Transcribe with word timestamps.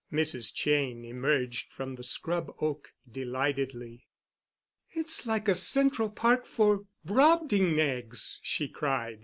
Mrs. 0.11 0.51
Cheyne 0.55 1.05
emerged 1.05 1.71
from 1.71 1.93
the 1.93 2.01
scrub 2.03 2.51
oak 2.59 2.91
delightedly. 3.07 4.07
"It's 4.93 5.27
like 5.27 5.47
a 5.47 5.53
Central 5.53 6.09
Park 6.09 6.47
for 6.47 6.87
Brobdingnags," 7.05 8.39
she 8.41 8.67
cried. 8.67 9.19